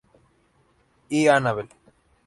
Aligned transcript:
Y 1.09 1.27
Annabel. 1.27 1.69